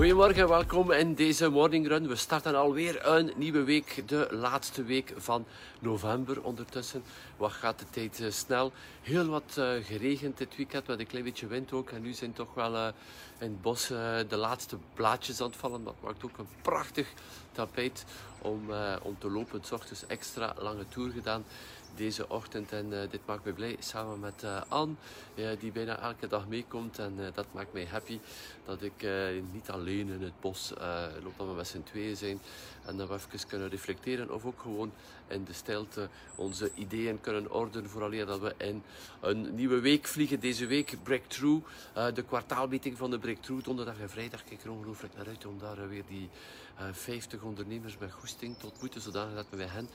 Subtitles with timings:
[0.00, 2.08] Goedemorgen, welkom in deze morning run.
[2.08, 5.44] We starten alweer een nieuwe week, de laatste week van
[5.78, 7.02] november ondertussen.
[7.36, 8.72] Wat gaat de tijd uh, snel?
[9.02, 11.90] Heel wat uh, geregend dit weekend met een klein beetje wind ook.
[11.90, 12.86] En nu zijn toch wel uh,
[13.38, 13.86] in het bos
[14.28, 15.84] de laatste blaadjes aan het vallen.
[15.84, 17.08] Dat maakt ook een prachtig
[17.52, 18.04] tapijt
[18.38, 18.60] om,
[19.02, 19.60] om te lopen.
[19.64, 21.44] S ochtends extra lange tour gedaan
[21.96, 22.72] deze ochtend.
[22.72, 24.94] En uh, dit maakt me blij samen met uh, Anne,
[25.34, 26.98] uh, die bijna elke dag meekomt.
[26.98, 28.18] En dat maakt mij happy
[28.64, 29.06] dat ik
[29.52, 30.72] niet alleen in het bos
[31.22, 32.40] loop, dat we met z'n tweeën zijn.
[32.84, 34.92] En dat we even kunnen reflecteren of ook gewoon
[35.28, 37.90] in de stilte onze ideeën kunnen ordenen.
[37.90, 38.82] Vooral dat we in
[39.20, 40.40] een nieuwe week vliegen.
[40.40, 41.66] Deze week Breakthrough,
[42.14, 43.64] de kwartaalmeeting van de Breakthrough.
[43.64, 46.28] Donderdag en vrijdag kijk er ongelooflijk naar uit om daar weer die
[46.92, 49.00] 50 ondernemers met goesting te ontmoeten.
[49.00, 49.88] Zodat we hen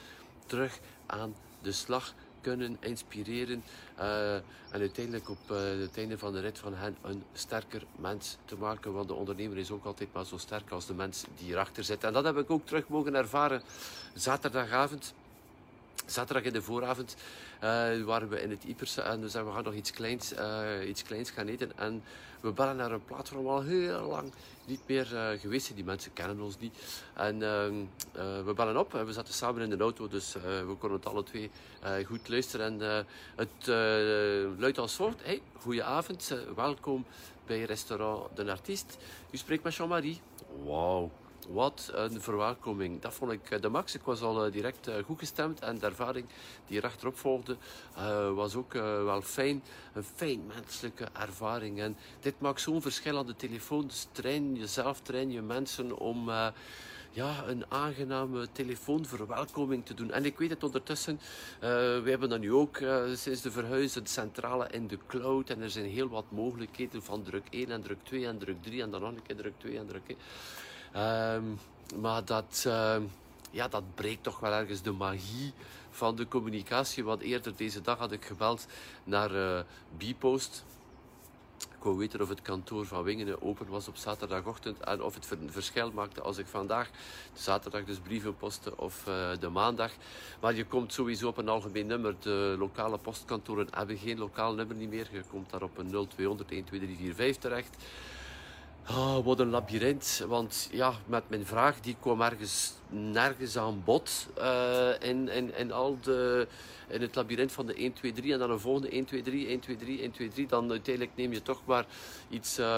[0.45, 1.35] terug aan
[1.66, 3.63] de slag kunnen inspireren
[3.99, 8.38] uh, en uiteindelijk op uh, het einde van de rit van hen een sterker mens
[8.45, 8.94] te maken.
[8.94, 12.03] Want de ondernemer is ook altijd maar zo sterk als de mens die erachter zit.
[12.03, 13.61] En dat heb ik ook terug mogen ervaren
[14.13, 15.13] zaterdagavond.
[16.06, 17.16] Zaterdag in de vooravond
[17.64, 20.34] uh, waren we in het Ipers en we we gaan nog iets kleins,
[20.88, 21.78] iets kleins gaan eten.
[21.78, 22.03] En
[22.39, 24.31] we bellen naar een plaats waar we al heel lang
[24.66, 25.76] niet meer uh, geweest zijn.
[25.76, 26.78] Die mensen kennen ons niet.
[27.14, 30.98] En uh, we bellen op en we zaten samen in de auto, dus we konden
[30.98, 31.52] het alle twee
[32.06, 32.81] goed luisteren.
[32.81, 33.67] En het
[34.59, 35.23] luidt als volgt.
[35.23, 37.06] Hey, goedenavond, welkom
[37.45, 38.98] bij restaurant De Artiest.
[39.31, 40.22] U spreekt met Jean-Marie.
[40.66, 41.11] Wauw.
[41.49, 43.01] Wat een verwelkoming.
[43.01, 43.95] Dat vond ik de max.
[43.95, 46.25] Ik was al direct goed gestemd en de ervaring
[46.67, 47.57] die erachterop volgde
[48.35, 49.63] was ook wel fijn.
[49.93, 51.79] Een fijn menselijke ervaring.
[51.79, 53.87] En dit maakt zo'n verschil aan de telefoon.
[53.87, 56.30] Dus train jezelf, train je mensen om
[57.11, 60.11] ja, een aangename telefoonverwelkoming te doen.
[60.11, 61.20] En ik weet het ondertussen,
[61.59, 62.77] we hebben dan nu ook
[63.14, 65.49] sinds de verhuizen centrale in de cloud.
[65.49, 68.81] En er zijn heel wat mogelijkheden van druk 1 en druk 2 en druk 3
[68.81, 70.17] en dan nog een keer druk 2 en druk 1.
[70.95, 71.60] Um,
[71.95, 72.95] maar dat, uh,
[73.52, 75.54] ja, dat breekt toch wel ergens de magie
[75.89, 77.04] van de communicatie.
[77.04, 78.66] Want eerder deze dag had ik gebeld
[79.04, 79.60] naar uh,
[79.98, 80.64] Bpost.
[81.58, 85.28] Ik wou weten of het kantoor van Wingenen open was op zaterdagochtend en of het
[85.45, 86.89] verschil maakte als ik vandaag,
[87.33, 89.92] de zaterdag dus brieven postte of uh, de maandag.
[90.42, 92.16] Maar je komt sowieso op een algemeen nummer.
[92.20, 95.08] De lokale postkantoren hebben geen lokaal nummer niet meer.
[95.12, 97.76] Je komt daar op een 0200 12345 terecht.
[98.89, 100.23] Oh, wat een labyrint.
[100.27, 104.27] Want ja, met mijn vraag, die kwam ergens nergens aan bod.
[104.37, 106.47] Uh, in, in, in, al de,
[106.87, 108.33] in het labyrint van de 1, 2, 3.
[108.33, 110.47] En dan een volgende 1, 2, 3, 1, 2, 3, 1, 2, 3.
[110.47, 111.85] Dan uiteindelijk neem je toch maar
[112.29, 112.77] iets uh,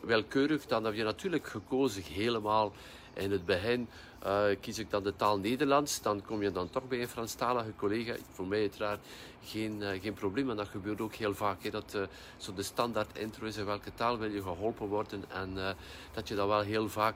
[0.00, 0.66] welkeurig.
[0.66, 2.72] Dan heb je natuurlijk gekozen helemaal
[3.14, 3.88] in het begin
[4.24, 7.72] uh, kies ik dan de taal Nederlands, dan kom je dan toch bij een Franstalige
[7.76, 8.14] collega.
[8.32, 9.00] Voor mij uiteraard
[9.44, 11.62] geen, uh, geen probleem, en dat gebeurt ook heel vaak.
[11.62, 12.02] Hè, dat uh,
[12.36, 15.76] zo de standaard intro is in welke taal wil je geholpen worden en
[16.12, 17.14] dat je dan wel heel vaak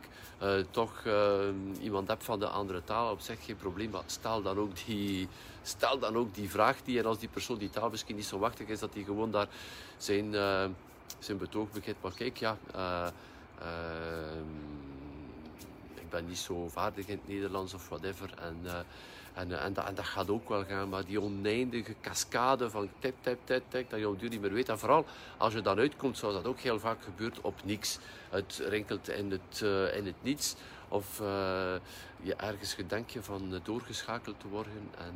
[0.71, 1.03] toch
[1.81, 3.13] iemand hebt van de andere taal.
[3.13, 5.29] Op zich geen probleem, maar stel dan ook die,
[5.63, 8.39] stel dan ook die vraag die en als die persoon die taal misschien niet zo
[8.39, 9.49] machtig is, dat hij gewoon daar
[9.97, 10.33] zijn,
[11.19, 12.03] zijn betoog begint.
[12.03, 12.57] Maar kijk, ja
[13.57, 13.63] ik
[16.11, 18.31] ben niet zo vaardig in het Nederlands of whatever.
[18.39, 18.79] En, uh,
[19.35, 20.89] en, en, dat, dat, gaat ook wel gaan.
[20.89, 24.69] Maar die oneindige cascade van tip, tip, tip, tip, dat je op niet meer weet.
[24.69, 25.05] En vooral
[25.37, 27.99] als je dan uitkomt, zoals dat ook heel vaak gebeurt, op niks.
[28.29, 30.55] Het rinkelt in het, uh, in het niets.
[30.89, 31.19] Of
[32.23, 34.73] je ergens gedenk je van doorgeschakeld te worden.
[34.99, 35.15] En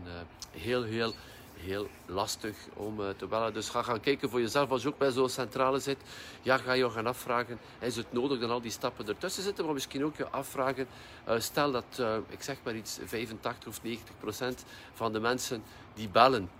[0.50, 1.15] heel, heel
[1.56, 3.54] heel lastig om uh, te bellen.
[3.54, 5.98] Dus ga gaan kijken voor jezelf als je ook bij zo'n centrale zit.
[6.42, 9.65] Ja, ga je gaan afvragen, is het nodig dat al die stappen ertussen zitten?
[9.65, 10.87] Maar misschien ook je afvragen,
[11.28, 14.65] uh, stel dat, uh, ik zeg maar iets, 85 of 90 procent
[14.95, 15.62] van de mensen
[15.95, 16.51] die bellen,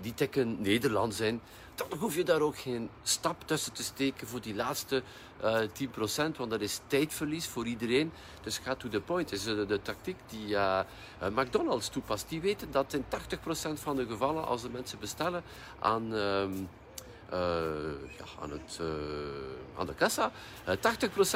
[0.00, 1.40] die tikken Nederlands in
[1.74, 5.02] dan hoef je daar ook geen stap tussen te steken voor die laatste
[5.44, 5.70] uh, eh,
[6.30, 8.12] 10%, want dat is tijdverlies voor iedereen.
[8.42, 9.32] Dus ga to the point.
[9.32, 10.80] Is de, de tactiek die uh,
[11.30, 12.28] McDonald's toepast.
[12.28, 13.06] Die weten dat in 80%
[13.74, 15.42] van de gevallen, als de mensen bestellen
[15.78, 16.18] aan, uh,
[18.18, 18.80] ja, aan, het,
[19.78, 20.32] aan de kassa,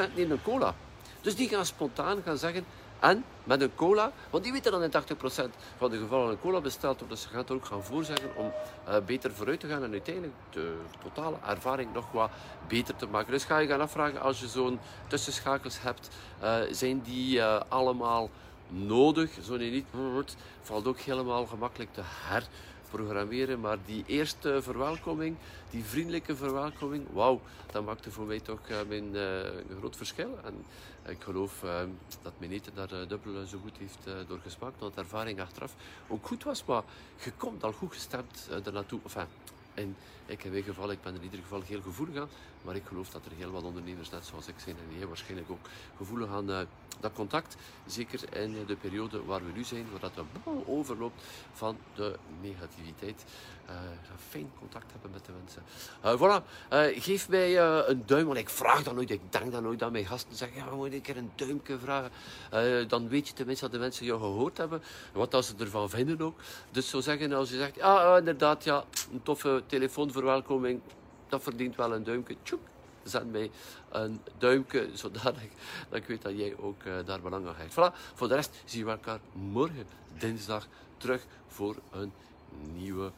[0.09, 0.75] 80% nemen cola.
[1.21, 2.65] Dus die gaan spontaan gaan zeggen,
[2.99, 4.93] en met een cola, want die weten dan in 80%
[5.77, 8.51] van de gevallen een cola besteld dus ze gaan er ook gaan voorzeggen om
[8.87, 12.31] uh, beter vooruit te gaan en uiteindelijk de totale ervaring nog wat
[12.67, 13.31] beter te maken.
[13.31, 16.09] Dus ga je gaan afvragen, als je zo'n tussenschakels hebt,
[16.41, 18.29] uh, zijn die uh, allemaal
[18.67, 19.31] nodig.
[19.41, 19.85] Zo niet,
[20.61, 23.59] valt ook helemaal gemakkelijk te herprogrammeren.
[23.59, 25.35] Maar die eerste verwelkoming,
[25.69, 27.41] die vriendelijke verwelkoming, wauw,
[27.71, 28.59] dat maakte voor mij toch
[28.89, 29.15] een
[29.79, 30.39] groot verschil.
[30.43, 30.65] En
[31.09, 31.63] ik geloof
[32.21, 35.75] dat mijn eten daar dubbel zo goed heeft doorgesmaakt, omdat de ervaring achteraf
[36.07, 36.65] ook goed was.
[36.65, 36.83] Maar
[37.23, 38.99] je komt al goed gestemd er naartoe.
[39.03, 39.27] Enfin,
[39.73, 39.95] en
[40.29, 42.29] ik in mijn geval, ik ben in ieder geval heel gevoelig aan.
[42.61, 45.51] Maar ik geloof dat er heel wat ondernemers, net zoals ik zijn, en jij waarschijnlijk
[45.51, 45.67] ook
[45.97, 46.59] gevoelig aan uh,
[46.99, 47.55] dat contact.
[47.85, 50.23] Zeker in de periode waar we nu zijn, waar dat de
[50.65, 51.23] overloopt
[51.53, 53.25] van de negativiteit.
[53.69, 53.75] Uh,
[54.29, 55.63] fijn contact hebben met de mensen.
[56.05, 56.45] Uh, voilà,
[57.01, 59.09] geef mij een duim, want ik vraag dat nooit.
[59.09, 61.77] Ik denk dat nooit aan mijn gasten zeggen, ja, we moeten een keer een duimpje
[61.77, 62.11] vragen.
[62.87, 64.81] dan weet je tenminste dat de mensen jou gehoord hebben.
[65.13, 66.39] Wat als ze ervan vinden ook.
[66.71, 69.63] Dus zo zeggen, als je zegt, ja, inderdaad, ja, een toffe
[70.19, 70.81] telefoonverwelkoming
[71.27, 72.35] dat verdient wel een duimpje.
[72.43, 72.61] Tjoek,
[73.03, 73.51] zet mij
[73.89, 75.51] een duimpje, zodat ik,
[75.89, 77.71] dat ik weet dat jij ook uh, daar belang aan hecht.
[77.71, 79.87] Voilà, voor de rest zien we elkaar morgen,
[80.17, 80.67] dinsdag,
[80.97, 82.11] terug voor een
[82.73, 83.11] nieuwe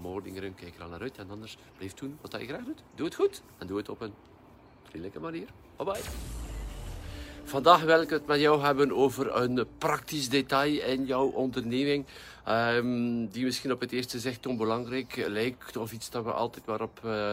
[0.00, 0.54] morning run.
[0.54, 2.82] Kijk er al naar uit en anders blijf doen wat je graag doet.
[2.94, 4.14] Doe het goed en doe het op een
[4.82, 5.48] vriendelijke manier.
[5.76, 6.37] Bye bye.
[7.48, 12.06] Vandaag wil ik het met jou hebben over een praktisch detail in jouw onderneming.
[12.48, 15.76] Um, die misschien op het eerste zicht onbelangrijk lijkt.
[15.76, 17.32] Of iets dat we altijd maar op uh,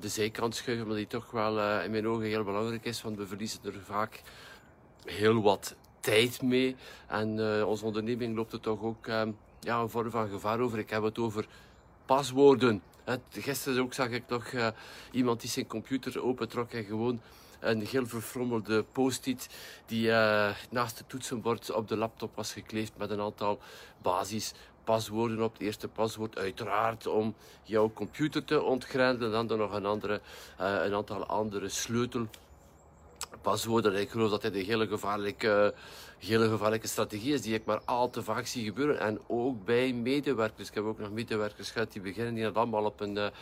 [0.00, 0.86] de zijkant schuiven.
[0.86, 3.02] Maar die toch wel uh, in mijn ogen heel belangrijk is.
[3.02, 4.22] Want we verliezen er vaak
[5.04, 6.76] heel wat tijd mee.
[7.06, 10.78] En onze onderneming loopt er toch ook um, ja, een vorm van gevaar over.
[10.78, 11.46] Ik heb het over
[12.06, 12.82] paswoorden.
[13.30, 14.44] Gisteren ook zag ik nog
[15.10, 17.20] iemand die zijn computer opentrok en gewoon
[17.60, 19.48] een heel verfrommelde post-it
[19.86, 23.58] die uh, naast het toetsenbord op de laptop was gekleefd met een aantal
[24.02, 24.52] basis
[24.84, 25.52] paswoorden op.
[25.52, 29.32] Het eerste paswoord uiteraard om jouw computer te ontgrendelen.
[29.32, 30.20] Dan er nog een, andere,
[30.60, 34.00] uh, een aantal andere sleutelpaswoorden.
[34.00, 35.74] Ik geloof dat dit een hele gevaarlijke,
[36.18, 39.00] hele gevaarlijke strategie is die ik maar al te vaak zie gebeuren.
[39.00, 40.68] En ook bij medewerkers.
[40.68, 43.32] Ik heb ook nog medewerkers gehad die beginnen die dat allemaal op een...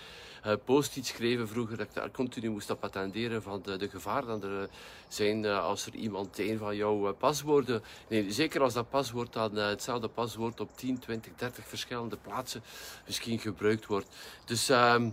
[0.47, 3.89] Uh, uh, post-it schreven vroeger dat ik daar continu moest op attenderen van de, de
[3.89, 4.69] gevaren dat er
[5.09, 9.57] zijn uh, als er iemand een van jouw paswoorden, nee, zeker als dat paswoord dan
[9.57, 12.63] hetzelfde paswoord op 10, 20, 30 verschillende plaatsen
[13.07, 14.07] misschien gebruikt wordt.
[14.45, 15.11] Dus ehm,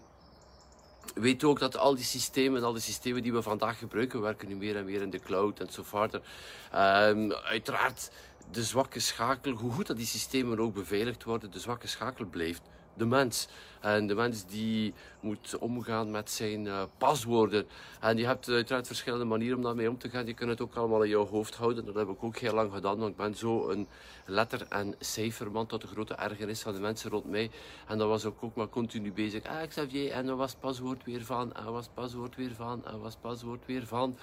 [1.16, 4.56] weet ook dat al die systemen, al die systemen die we vandaag gebruiken, werken nu
[4.56, 6.14] meer en meer in de cloud enzovoort.
[6.14, 8.12] Um, uiteraard
[8.52, 12.62] de zwakke schakel, hoe goed dat die systemen ook beveiligd worden, de zwakke schakel blijft
[12.94, 13.48] de mens.
[13.82, 17.68] En de mens die moet omgaan met zijn uh, paswoorden.
[18.00, 20.26] En je hebt uiteraard verschillende manieren om daarmee om te gaan.
[20.26, 21.86] Je kunt het ook allemaal in jouw hoofd houden.
[21.86, 22.98] Dat heb ik ook heel lang gedaan.
[22.98, 23.88] Want ik ben zo een
[24.26, 27.52] letter- en cijferman tot de grote ergernis van de mensen rond mij.
[27.88, 29.44] En dat was ook, ook maar continu bezig.
[29.44, 31.54] Ah, Xavier, en dan was het paswoord weer van.
[31.54, 32.86] En was het paswoord weer van.
[32.86, 34.18] En was het paswoord weer van.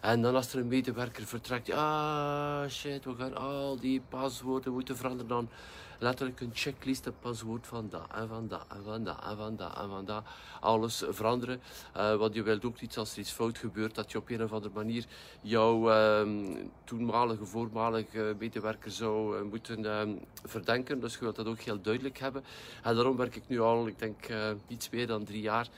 [0.00, 4.96] En dan als er een medewerker vertrekt, ah shit, we gaan al die paswoorden moeten
[4.96, 5.28] veranderen.
[5.28, 5.48] Dan
[5.98, 9.56] letterlijk een checklist, een paswoord van dat en van dat en van dat en van
[9.56, 10.24] dat en van dat.
[10.60, 11.60] Alles veranderen.
[11.96, 14.42] Uh, want je wilt ook niet als er iets fout gebeurt, dat je op een
[14.42, 15.04] of andere manier
[15.40, 16.54] jouw uh,
[16.84, 20.02] toenmalige, voormalige medewerker zou uh, moeten uh,
[20.44, 21.00] verdenken.
[21.00, 22.44] Dus je wilt dat ook heel duidelijk hebben.
[22.82, 25.68] En daarom werk ik nu al, ik denk, uh, iets meer dan drie jaar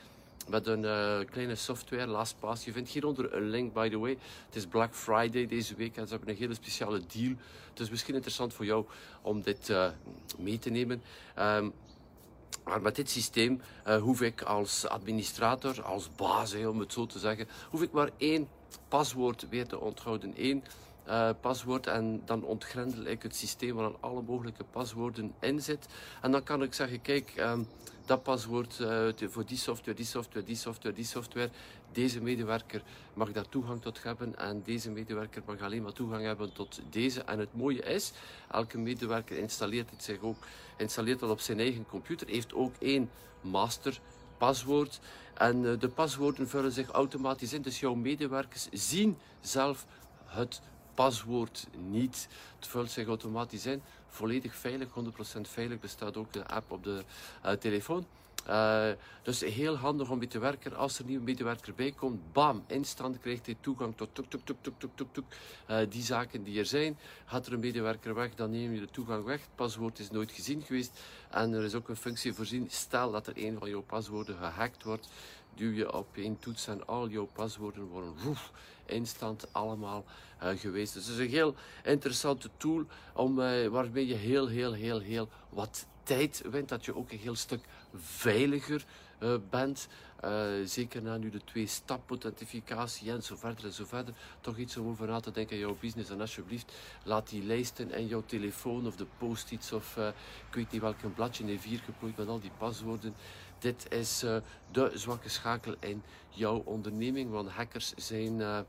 [0.47, 2.65] met een uh, kleine software, LastPass.
[2.65, 4.17] Je vindt hieronder een link, by the way.
[4.45, 7.33] Het is Black Friday deze week en ze hebben een hele speciale deal.
[7.81, 8.85] Is misschien interessant voor jou
[9.21, 9.89] om dit uh,
[10.37, 11.01] mee te nemen.
[11.39, 11.73] Um,
[12.63, 17.19] maar met dit systeem uh, hoef ik als administrator, als baas, om het zo te
[17.19, 18.47] zeggen, hoef ik maar één
[18.87, 20.63] paswoord weer te onthouden.
[21.07, 25.87] Uh, paswoord en dan ontgrendel ik het systeem waar alle mogelijke paswoorden in zit.
[26.21, 27.67] En dan kan ik zeggen, kijk, um,
[28.11, 31.49] dat paswoord uh, voor die software, die software, die software, die software.
[31.91, 32.81] Deze medewerker
[33.13, 37.21] mag daar toegang tot hebben en deze medewerker mag alleen maar toegang hebben tot deze.
[37.21, 38.11] En het mooie is,
[38.49, 40.37] elke medewerker installeert het zich ook,
[40.77, 43.09] installeert dat op zijn eigen computer, heeft ook één
[43.41, 43.99] master
[44.37, 44.99] paswoord.
[45.33, 49.85] En uh, de paswoorden vullen zich automatisch in, dus jouw medewerkers zien zelf
[50.25, 50.61] het
[50.93, 52.27] paswoord niet.
[52.55, 53.81] Het vult zich automatisch in.
[54.11, 55.79] Volledig veilig, 100% veilig.
[55.79, 57.03] Bestaat ook de app op de
[57.45, 58.05] uh, telefoon.
[58.47, 58.89] Uh,
[59.23, 60.75] dus heel handig om werken.
[60.75, 64.45] Als er een nieuwe medewerker bij komt, bam, instant krijgt hij toegang tot tuk, tuk,
[64.45, 65.23] tuk, tuk, tuk, tuk, tuk.
[65.69, 66.97] Uh, die zaken die er zijn.
[67.25, 69.41] Gaat er een medewerker weg, dan neem je de toegang weg.
[69.41, 70.99] Het paswoord is nooit gezien geweest.
[71.29, 72.67] En er is ook een functie voorzien.
[72.69, 75.09] Stel dat er een van jouw paswoorden gehackt wordt,
[75.55, 78.51] duw je op één toets en al jouw paswoorden worden woef,
[78.85, 80.05] instant allemaal
[80.43, 80.93] uh, geweest.
[80.93, 83.35] Dus het is een heel interessante tool om,
[83.69, 86.69] waarmee je heel, heel, heel, heel wat tijd wint.
[86.69, 88.85] Dat je ook een heel stuk veiliger
[89.19, 89.87] uh, bent.
[90.25, 94.13] Uh, zeker na nu de twee stap authentificatie en zo verder en zo verder.
[94.41, 96.09] Toch iets om over na te denken in jouw business.
[96.09, 96.71] En alsjeblieft,
[97.03, 100.07] laat die lijsten en jouw telefoon of de post-its of uh,
[100.47, 103.15] ik weet niet welk bladje in vier geplooid met al die paswoorden.
[103.59, 104.19] Dit is
[104.71, 107.29] de zwakke schakel in jouw onderneming.
[107.31, 108.65] Want hackers zijn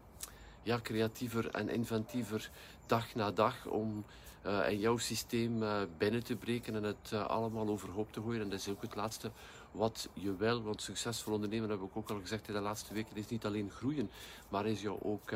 [0.63, 2.51] ja, creatiever en inventiever
[2.87, 4.05] dag na dag om
[4.47, 8.41] uh, in jouw systeem uh, binnen te breken en het uh, allemaal overhoop te gooien.
[8.41, 9.31] En dat is ook het laatste
[9.71, 10.63] wat je wil.
[10.63, 13.71] Want succesvol ondernemen, heb ik ook al gezegd in de laatste weken, is niet alleen
[13.71, 14.11] groeien,
[14.49, 15.31] maar is jou ook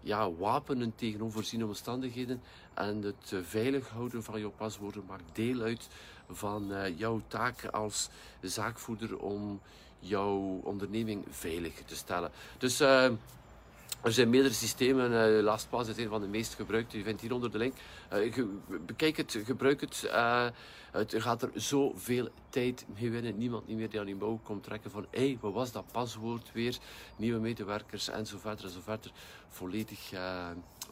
[0.00, 2.42] ja, wapenen tegen onvoorziene omstandigheden.
[2.74, 5.88] En het veilig houden van jouw paswoorden maakt deel uit
[6.28, 8.08] van jouw taak als
[8.40, 9.60] zaakvoerder om
[9.98, 12.30] jouw onderneming veilig te stellen.
[12.58, 12.82] Dus
[14.02, 15.12] er zijn meerdere systemen.
[15.12, 16.98] Uh, LastPass is een van de meest gebruikte.
[16.98, 17.74] Je vindt hier onder de link.
[18.12, 18.46] Uh,
[18.86, 20.02] bekijk het, gebruik het.
[20.06, 20.46] Uh,
[20.92, 23.38] het gaat er zoveel tijd mee winnen.
[23.38, 25.84] Niemand niet meer die aan die mouw komt trekken van hé, hey, wat was dat
[25.92, 26.78] paswoord weer?
[27.16, 29.12] Nieuwe medewerkers en zo en zo verder.
[29.48, 30.10] Volledig,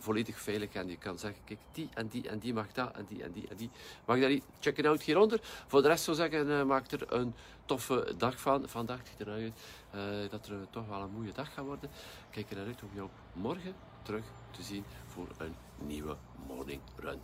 [0.01, 0.73] volledig veilig.
[0.73, 3.33] En je kan zeggen, kijk, die en die en die mag dat en die en
[3.33, 3.71] die en die
[4.05, 4.45] mag dat niet.
[4.61, 5.41] Check it out hieronder.
[5.67, 8.69] Voor de rest zou zeggen, maak er een toffe dag van.
[8.69, 9.53] Vandaag ziet eruit
[9.95, 11.91] uh, dat er toch wel een mooie dag gaat worden.
[12.31, 15.55] Kijk er naar uit om jou morgen terug te zien voor een
[15.87, 16.17] nieuwe
[16.47, 17.21] morning run.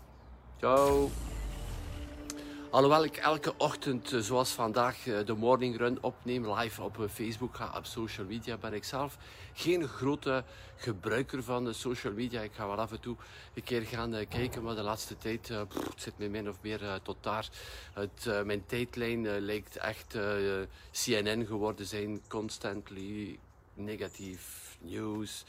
[0.59, 1.11] Ciao!
[2.71, 7.09] Alhoewel ik elke ochtend, eh, zoals vandaag, eh, de morning run opneem live op eh,
[7.09, 9.19] Facebook, ga op social media, ben ik zelf
[9.55, 10.45] geen grote
[10.77, 12.41] gebruiker van social media.
[12.41, 13.17] Ik ga wel af en toe
[13.55, 15.53] een keer gaan kijken, maar de laatste tijd
[15.97, 17.49] zit me min of meer tot daar.
[17.93, 20.17] Het, mijn tijdlijn lijkt echt
[20.91, 23.39] CNN geworden zijn, constantly
[23.75, 25.45] negatief nieuws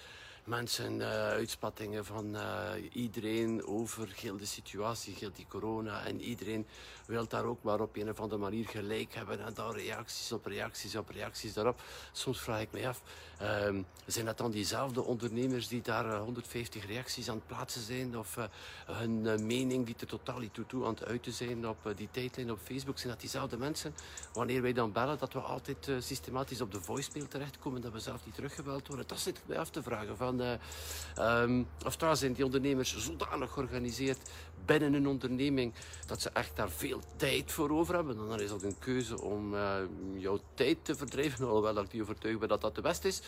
[0.47, 6.05] mensen, uh, uitspattingen van uh, iedereen over heel de situatie, heel die corona.
[6.05, 6.67] En iedereen
[7.05, 9.45] wil daar ook maar op een of andere manier gelijk hebben.
[9.45, 11.81] En dan reacties op reacties op reacties daarop.
[12.11, 13.01] Soms vraag ik me af,
[13.41, 17.81] um, zijn dat dan diezelfde ondernemers die daar uh, eh, 150 reacties aan het plaatsen
[17.81, 18.17] zijn?
[18.17, 18.37] Of
[18.85, 22.51] hun mening die er totaal niet toe, toe aan het uiten zijn op die tijdlijn
[22.51, 22.97] op Facebook?
[22.97, 23.95] Zijn dat diezelfde mensen?
[24.33, 28.25] Wanneer wij dan bellen, dat we altijd systematisch op de voicemail terechtkomen, dat we zelf
[28.25, 29.07] niet teruggebeld worden?
[29.07, 30.17] Dat zit ik mij af te vragen.
[30.17, 34.29] Van, um, of trouwens zijn die ondernemers zodanig georganiseerd
[34.65, 35.73] binnen een onderneming
[36.05, 38.17] dat ze echt daar veel tijd voor over hebben.
[38.17, 39.75] dan is dat een keuze om uh,
[40.15, 43.21] jouw tijd te verdrijven, alhoewel ik niet overtuigd ben dat dat de beste is.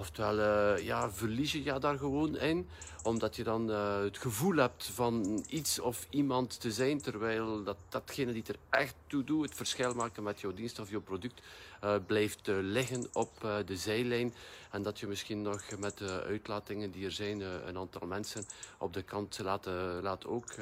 [0.00, 2.68] Oftewel, uh, ja, verlies je ja daar gewoon in,
[3.02, 7.76] omdat je dan uh, het gevoel hebt van iets of iemand te zijn, terwijl dat,
[7.88, 11.42] datgene die er echt toe doet, het verschil maken met jouw dienst of jouw product,
[11.84, 13.30] uh, blijft liggen op
[13.66, 14.34] de zijlijn.
[14.70, 18.44] En dat je misschien nog met de uitlatingen die er zijn, een aantal mensen
[18.78, 19.66] op de kant laat,
[20.02, 20.54] laat ook.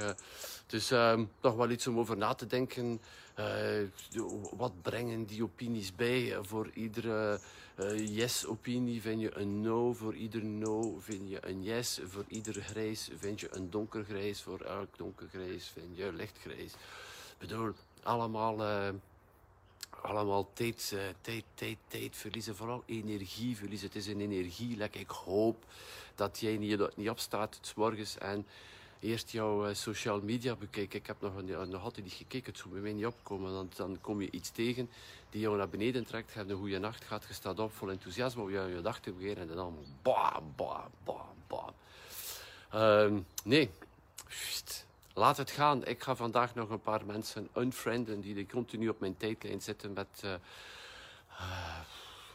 [0.66, 3.00] dus ehm, nog wel iets om over na te denken.
[4.56, 7.40] wat brengen die opinies bij voor iedere
[7.80, 12.62] uh, yes-opinie vind je een no, voor ieder no vind je een yes, voor ieder
[12.62, 16.72] grijs vind je een donkergrijs, voor elk donkergrijs vind je lichtgrijs.
[16.72, 18.88] Ik bedoel, allemaal, uh,
[19.90, 23.86] allemaal tijd, uh, tijd, tijd, tijd verliezen, vooral energie verliezen.
[23.86, 24.96] Het is een energielek.
[24.96, 25.64] Ik hoop
[26.14, 28.46] dat jij niet, niet opstaat s morgens en
[29.00, 30.98] eerst jouw uh, social media bekijken.
[30.98, 33.52] Ik heb nog, nog altijd niet gekeken, het zou bij mij niet opkomen.
[33.52, 34.90] Dan, dan kom je iets tegen
[35.30, 36.32] die jou naar beneden trekt.
[36.32, 39.12] Je hebt een goede nacht gehad, je staat op vol enthousiasme om je, dag te
[39.12, 39.50] beginnen.
[39.50, 41.72] En dan bam, bam, bam, bam.
[42.74, 43.70] Uh, nee,
[45.14, 45.84] laat het gaan.
[45.84, 50.22] Ik ga vandaag nog een paar mensen unfrienden die continu op mijn tijdlijn zitten met...
[50.24, 50.34] Uh,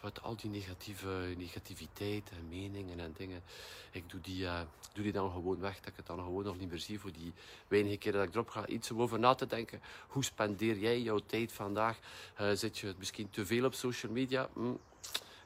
[0.03, 3.43] wat al die negatieve, negativiteit en meningen en dingen.
[3.91, 4.61] Ik doe die, uh,
[4.93, 7.11] doe die dan gewoon weg, dat ik het dan gewoon nog niet meer zie voor
[7.11, 7.33] die
[7.67, 8.67] weinige keer dat ik erop ga.
[8.67, 9.81] Iets om over na te denken.
[10.07, 11.99] Hoe spendeer jij jouw tijd vandaag?
[12.41, 14.49] Uh, zit je misschien te veel op social media?
[14.53, 14.73] Hm.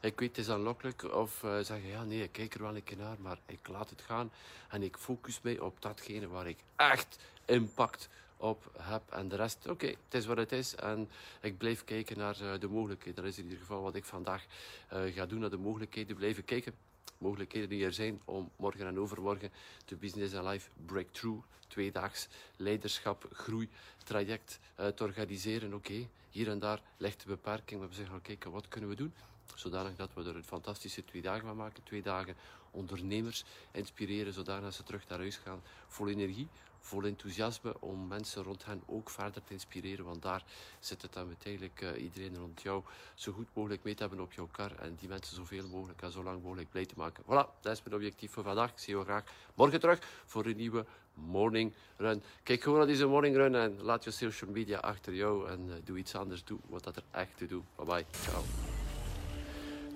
[0.02, 1.04] Ik weet, het is aanlokkelijk.
[1.14, 3.90] Of uh, zeggen, ja nee, ik kijk er wel een keer naar, maar ik laat
[3.90, 4.32] het gaan.
[4.70, 9.12] En ik focus mij op datgene waar ik echt impact op heb.
[9.12, 10.76] En de rest, oké, het is wat het is.
[10.76, 11.10] En
[11.42, 13.24] ik blijf kijken naar uh, de mogelijkheden.
[13.24, 14.46] Dat is in ieder geval wat ik vandaag
[14.94, 16.16] uh, ga doen, naar de mogelijkheden.
[16.16, 16.74] Blijven kijken.
[17.18, 19.52] Mogelijkheden die er zijn om morgen en overmorgen
[19.86, 23.70] de Business and Life Breakthrough, tweedaags leiderschap, groei,
[24.04, 25.74] traject uh, te organiseren.
[25.74, 29.14] Oké, hier en daar ligt de beperking, we zeggen, kijken, wat kunnen we doen?
[29.56, 31.84] Zodanig dat we er een fantastische twee dagen van maken.
[31.84, 32.36] Twee dagen
[32.72, 36.48] ondernemers inspireren, zodanig ze terug naar huis gaan vol energie,
[36.80, 40.06] vol enthousiasme om mensen rond hen ook verder te inspireren.
[40.06, 40.44] Want daar
[40.80, 42.84] zit het dan uiteindelijk uh, iedereen rond jou
[43.16, 44.76] zo goed mogelijk mee te hebben op jouw kar.
[44.76, 47.24] En die mensen zoveel mogelijk en zo lang mogelijk blij te maken.
[47.24, 48.72] Voilà, dat is mijn objectief voor vandaag.
[48.72, 49.24] Ik zie je graag
[49.56, 52.24] morgen terug voor een nieuwe morning run.
[52.44, 55.50] Kijk gewoon naar deze morning run en laat je social media achter jou.
[55.50, 56.44] En uh, doe iets anders.
[56.44, 57.66] Doe wat dat er echt te doen.
[57.76, 58.06] Bye bye.
[58.12, 58.44] Ciao.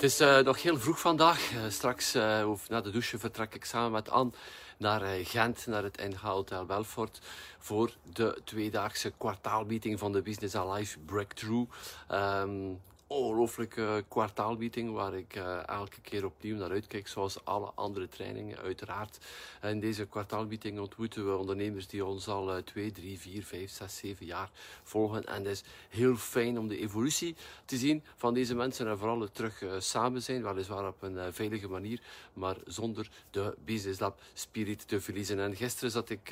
[0.01, 1.51] Het is uh, nog heel vroeg vandaag.
[1.51, 4.31] Uh, straks uh, of na de douche vertrek ik samen met Anne
[4.77, 7.19] naar Gent, naar het NH Hotel Belfort,
[7.59, 11.71] voor de tweedaagse kwartaalmeeting van de Business Alive Breakthrough.
[12.11, 12.81] Um,
[13.11, 19.17] ongelooflijke kwartaalmeeting waar ik uh, elke keer opnieuw naar uitkijk, zoals alle andere trainingen uiteraard.
[19.61, 23.97] In deze kwartaalmeeting ontmoeten we ondernemers die ons al uh, 2, 3, 4, 5, 6,
[23.97, 24.49] 7 jaar
[24.83, 25.25] volgen.
[25.25, 29.19] En het is heel fijn om de evolutie te zien van deze mensen en vooral
[29.19, 32.01] het terug uh, samen zijn, weliswaar op een uh, veilige manier,
[32.33, 35.39] maar zonder de Business Lab spirit te verliezen.
[35.39, 36.31] En gisteren zat ik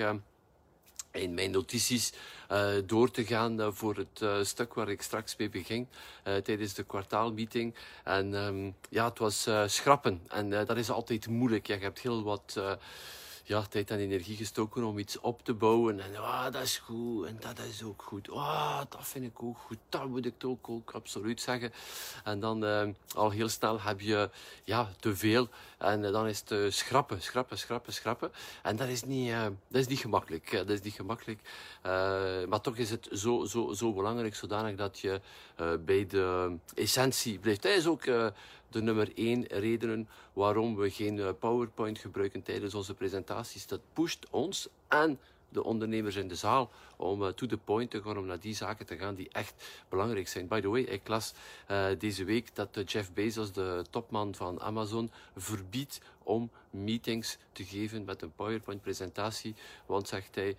[1.11, 2.13] in mijn notities
[2.51, 5.87] uh, door te gaan uh, voor het uh, stuk waar ik straks mee begin
[6.43, 7.75] tijdens de kwartaalmeeting.
[8.03, 10.21] En um, ja, het was schrappen.
[10.27, 11.67] En dat is altijd moeilijk.
[11.67, 12.61] Je hebt heel wat
[13.49, 15.99] ja, tijd en energie gestoken om iets op te bouwen.
[15.99, 18.31] En ah, dat is goed en dat is ook goed.
[18.31, 19.77] Ah, dat vind ik ook goed.
[19.89, 21.71] Dat moet ik ook, ook absoluut zeggen.
[22.23, 24.29] En dan uh, al heel snel heb je
[24.63, 25.47] ja, te veel.
[25.77, 28.31] En uh, dan is het uh, schrappen, schrappen, schrappen, schrappen.
[28.63, 29.33] En dat is niet,
[29.67, 30.51] dat is niet gemakkelijk.
[30.51, 31.39] dat is niet gemakkelijk.
[32.49, 35.21] maar toch is het zo, zo, zo belangrijk zodanig dat je
[35.85, 37.61] bij de essentie blijft.
[37.61, 38.05] Dat is ook
[38.69, 43.67] de nummer één redenen waarom we geen eh, PowerPoint gebruiken tijdens onze presentaties.
[43.67, 48.01] Dat pusht ons en de ondernemers in de zaal om uh, to the point te
[48.01, 49.53] gaan, om naar die zaken te gaan die echt
[49.89, 50.47] belangrijk zijn.
[50.47, 51.33] By the way, ik las
[51.71, 57.63] uh, deze week dat uh, Jeff Bezos, de topman van Amazon, verbiedt om meetings te
[57.63, 59.55] geven met een PowerPoint-presentatie.
[59.85, 60.55] Want, zegt hij,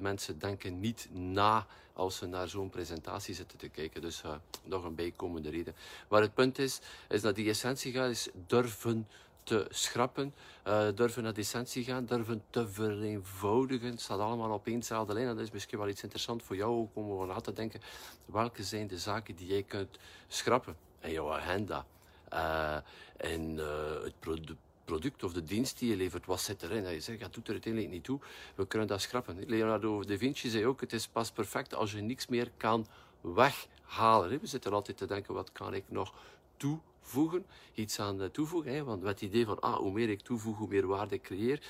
[0.00, 4.00] mensen denken niet na als ze naar zo'n presentatie zitten te kijken.
[4.00, 4.22] Dus
[4.64, 5.74] nog een bijkomende reden.
[6.08, 9.08] Maar het punt is, is dat die essentie gaat, is durven
[9.46, 10.34] te schrappen,
[10.66, 13.90] uh, durven naar essentie gaan, durven te vereenvoudigen.
[13.90, 15.28] Het staat allemaal op éénzelfde lijn.
[15.28, 17.80] En dat is misschien wel iets interessants voor jou ook om over na te denken.
[18.24, 19.98] Welke zijn de zaken die jij kunt
[20.28, 21.86] schrappen in jouw agenda?
[22.32, 22.76] Uh,
[23.16, 26.82] in uh, het product product of de dienst die je levert, wat zit erin?
[26.82, 28.20] Dat je zegt, dat doet er uiteindelijk niet toe.
[28.54, 29.44] We kunnen dat schrappen.
[29.46, 32.86] Leonardo da Vinci zei ook, het is pas perfect als je niks meer kan
[33.34, 34.40] weghalen.
[34.40, 36.14] We zitten altijd te denken, wat kan ik nog
[36.56, 38.84] toe voegen, iets aan eh, toevoegen.
[38.84, 41.62] Want het idee van, ah, hoe meer ik toevoeg, hoe meer waarde ik creëer.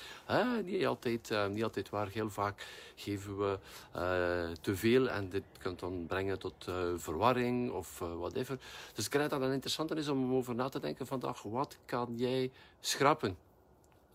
[0.63, 2.07] niet, altijd, uh, niet altijd waar.
[2.07, 3.59] Heel vaak geven we
[3.95, 8.59] uh, te veel en dit kan dan brengen tot verwarring of whatever.
[8.93, 11.41] Dus ik denk dat het interessant is om over na te denken vandaag.
[11.41, 13.37] Wat kan jij schrappen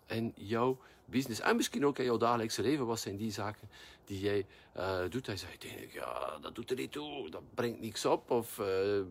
[0.06, 0.78] in jouw
[1.12, 1.40] business.
[1.40, 2.86] En misschien ook in jouw dagelijkse leven.
[2.86, 3.68] Wat zijn die zaken
[4.04, 4.46] die jij
[4.76, 5.26] uh, doet?
[5.26, 7.30] Hij zegt, ja, dat doet er niet toe.
[7.30, 8.30] Dat brengt niks op.
[8.30, 8.66] Of uh,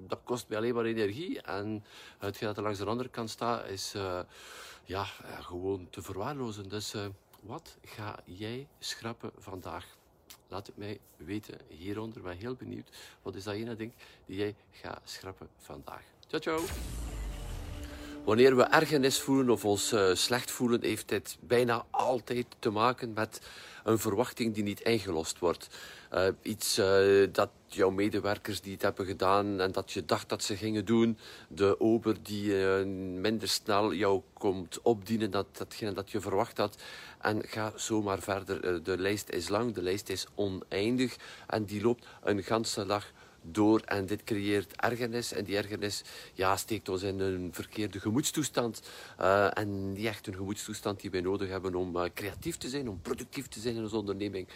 [0.07, 1.41] dat kost me alleen maar energie.
[1.41, 1.83] En
[2.17, 4.19] hetgeen dat er langs de andere kant staat, is uh,
[4.85, 5.03] ja,
[5.39, 6.69] gewoon te verwaarlozen.
[6.69, 6.93] Dus
[7.41, 9.85] wat ga jij schrappen vandaag?
[10.47, 12.17] Laat het mij weten hieronder.
[12.17, 12.89] Ik ben heel benieuwd.
[13.21, 13.91] Wat is dat ene ding
[14.25, 16.03] die jij gaat schrappen vandaag?
[16.27, 17.20] Ciao, ciao.
[18.25, 23.13] Wanneer we ergernis voelen of ons uh, slecht voelen, heeft dit bijna altijd te maken
[23.13, 23.41] met
[23.83, 25.67] een verwachting die niet ingelost wordt.
[26.13, 30.43] Uh, iets uh, dat jouw medewerkers die het hebben gedaan en dat je dacht dat
[30.43, 31.17] ze gingen doen.
[31.47, 32.53] De ober die
[32.95, 36.75] minder snel jou komt opdienen, dat, datgene dat je verwacht had.
[37.21, 38.83] En ga zomaar verder.
[38.83, 41.15] de lijst is lang, de lijst is oneindig
[41.47, 45.33] en die loopt een ganse dag door en dit creëert ergernis.
[45.33, 48.81] En die ergernis ja, steekt ons in een verkeerde gemoedstoestand.
[49.19, 52.89] Uh, en niet echt een gemoedstoestand die wij nodig hebben om uh, creatief te zijn,
[52.89, 54.47] om productief te zijn in onze onderneming.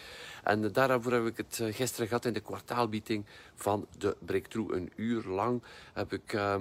[0.44, 4.74] En daarvoor heb ik het eh, gisteren gehad in de kwartaalmeeting van de Breakthrough.
[4.74, 6.32] Een uur lang heb ik...
[6.32, 6.54] Uh,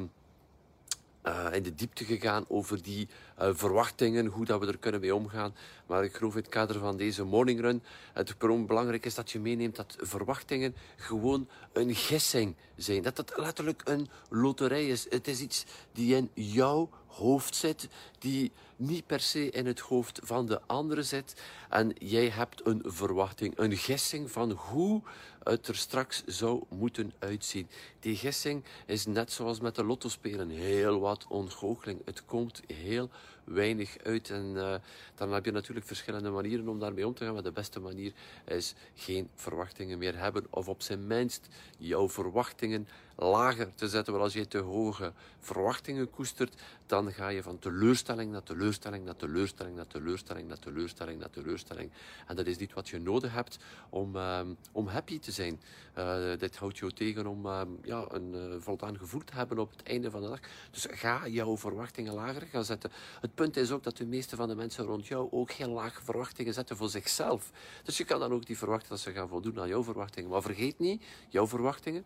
[1.51, 5.55] in de diepte gegaan over die verwachtingen, hoe dat we er kunnen mee omgaan.
[5.85, 9.39] Maar ik geloof in het kader van deze morning run het belangrijk is dat je
[9.39, 13.01] meeneemt dat verwachtingen gewoon een gissing zijn.
[13.01, 15.05] Dat het letterlijk een loterij is.
[15.09, 17.87] Het is iets die in jouw hoofd zit,
[18.19, 21.41] die niet per se in het hoofd van de andere zit.
[21.69, 25.01] En jij hebt een verwachting, een gissing van hoe
[25.43, 27.69] het er straks zou moeten uitzien.
[27.99, 32.01] Die gissing is net zoals met de lotto spelen heel wat ontgoocheling.
[32.05, 33.09] Het komt heel
[33.43, 34.29] weinig uit.
[34.29, 34.75] En uh,
[35.15, 37.33] dan heb je natuurlijk verschillende manieren om daarmee om te gaan.
[37.33, 38.13] Maar de beste manier
[38.45, 40.45] is geen verwachtingen meer hebben.
[40.49, 44.13] Of op zijn minst jouw verwachtingen lager te zetten.
[44.13, 49.15] Want als je te hoge verwachtingen koestert, dan ga je van teleurstelling naar teleurstelling naar
[49.15, 51.91] teleurstelling naar teleurstelling naar teleurstelling naar teleurstelling.
[52.27, 53.57] En dat is niet wat je nodig hebt
[53.89, 55.61] om, um, om happy te zijn.
[55.97, 59.71] Uh, dit houdt jou tegen om um, ja, een uh, voldaan gevoel te hebben op
[59.71, 60.39] het einde van de dag.
[60.71, 62.91] Dus ga jouw verwachtingen lager gaan zetten.
[63.21, 66.03] Het punt is ook dat de meeste van de mensen rond jou ook heel lage
[66.03, 67.51] verwachtingen zetten voor zichzelf.
[67.83, 70.29] Dus je kan dan ook die verwachten dat ze gaan voldoen aan jouw verwachtingen.
[70.29, 72.05] Maar vergeet niet, jouw verwachtingen,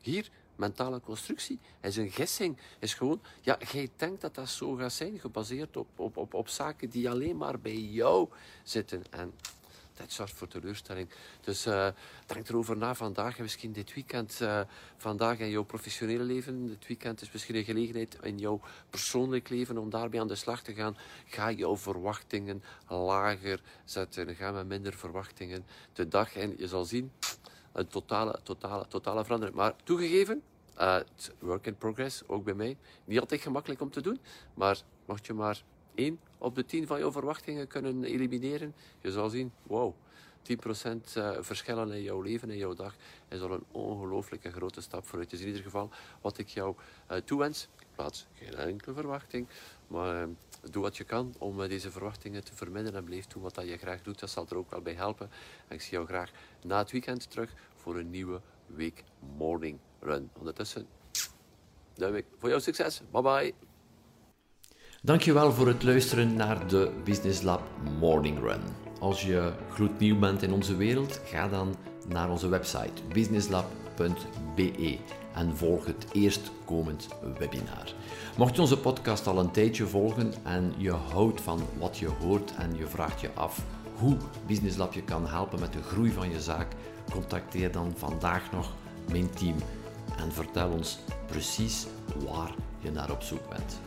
[0.00, 2.58] hier mentale constructie, is een gissing.
[2.78, 6.48] Is gewoon, ja, jij denkt dat dat zo gaat zijn, gebaseerd op, op, op, op
[6.48, 8.28] zaken die alleen maar bij jou
[8.62, 9.02] zitten.
[9.10, 9.32] En
[9.98, 11.08] dat zorgt voor teleurstelling.
[11.40, 11.88] Dus uh,
[12.26, 14.38] denk erover na vandaag en misschien dit weekend.
[14.42, 14.60] Uh,
[14.96, 16.66] vandaag in jouw professionele leven.
[16.66, 20.62] Dit weekend is misschien een gelegenheid in jouw persoonlijk leven om daarbij aan de slag
[20.62, 20.96] te gaan.
[21.26, 24.34] Ga jouw verwachtingen lager zetten.
[24.34, 26.54] Ga met minder verwachtingen de dag in.
[26.58, 27.12] Je zal zien,
[27.78, 29.56] een totale, totale, totale verandering.
[29.56, 30.42] Maar toegegeven,
[30.78, 30.96] uh,
[31.38, 32.76] work in progress, ook bij mij.
[33.04, 34.20] Niet altijd gemakkelijk om te doen,
[34.54, 35.62] maar mocht je maar
[35.94, 39.94] 1 op de 10 van jouw verwachtingen kunnen elimineren, je zal zien, wow,
[40.42, 42.94] 10% eh, verschillen in jouw leven, in jouw dag,
[43.28, 45.30] is al een ongelooflijke grote stap vooruit.
[45.30, 46.74] Dus in ieder geval wat ik jou
[47.10, 47.68] uh, toewens.
[47.94, 49.48] Plaats geen enkele verwachting,
[49.86, 50.28] maar
[50.70, 54.02] doe wat je kan om deze verwachtingen te verminderen en blijf doen wat je graag
[54.02, 54.18] doet.
[54.18, 55.30] Dat zal er ook wel bij helpen.
[55.68, 56.30] En ik zie jou graag
[56.62, 59.04] na het weekend terug voor een nieuwe week
[59.36, 60.30] morning run.
[60.38, 60.86] Ondertussen,
[61.94, 63.02] duim voor jouw succes.
[63.10, 63.54] Bye bye.
[65.02, 67.62] Dankjewel voor het luisteren naar de Business Lab
[67.98, 68.60] Morning Run.
[69.00, 71.74] Als je gloednieuw bent in onze wereld, ga dan
[72.08, 74.98] naar onze website businesslab.be
[75.34, 77.92] en volg het eerstkomend webinar.
[78.36, 82.54] Mocht je onze podcast al een tijdje volgen en je houdt van wat je hoort
[82.56, 83.62] en je vraagt je af
[83.98, 86.72] hoe Business Lab je kan helpen met de groei van je zaak,
[87.10, 88.72] contacteer dan vandaag nog
[89.10, 89.56] mijn team
[90.16, 91.86] en vertel ons precies
[92.26, 93.80] waar je naar op zoek bent.